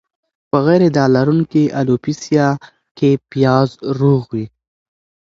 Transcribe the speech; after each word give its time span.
په 0.49 0.57
غیر 0.65 0.83
داغ 0.95 1.09
لرونکې 1.15 1.63
الوپیسیا 1.79 2.47
کې 2.97 3.09
پیاز 3.31 3.69
روغ 3.99 4.21
وي. 4.35 4.45